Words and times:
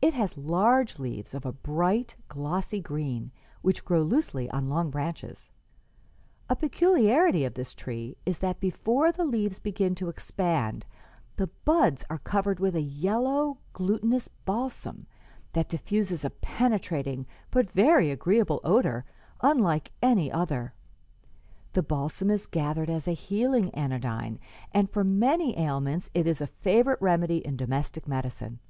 It 0.00 0.14
has 0.14 0.38
large 0.38 1.00
leaves 1.00 1.34
of 1.34 1.44
a 1.44 1.50
bright, 1.50 2.14
glossy 2.28 2.80
green, 2.80 3.32
which 3.62 3.84
grow 3.84 4.00
loosely 4.04 4.48
on 4.50 4.68
long 4.68 4.90
branches, 4.90 5.50
A 6.48 6.54
peculiarity 6.54 7.44
of 7.44 7.54
this 7.54 7.74
tree 7.74 8.16
is 8.24 8.38
that 8.38 8.60
before 8.60 9.10
the 9.10 9.24
leaves 9.24 9.58
begin 9.58 9.96
to 9.96 10.08
expand 10.08 10.86
the 11.34 11.48
buds 11.64 12.04
are 12.08 12.18
covered 12.20 12.60
with 12.60 12.76
a 12.76 12.80
yellow, 12.80 13.58
glutinous 13.72 14.28
balsam 14.28 15.08
that 15.52 15.68
diffuses 15.68 16.24
a 16.24 16.30
penetrating 16.30 17.26
but 17.50 17.68
very 17.72 18.12
agreeable 18.12 18.60
odor 18.62 19.04
unlike 19.40 19.90
any 20.00 20.30
other. 20.30 20.74
The 21.72 21.82
balsam 21.82 22.30
is 22.30 22.46
gathered 22.46 22.88
as 22.88 23.08
a 23.08 23.14
healing 23.18 23.70
anodyne, 23.74 24.38
and 24.70 24.88
for 24.88 25.02
many 25.02 25.58
ailments 25.58 26.08
it 26.14 26.28
is 26.28 26.40
a 26.40 26.46
favorite 26.46 27.02
remedy 27.02 27.38
in 27.38 27.56
domestic 27.56 28.06
medicine. 28.06 28.60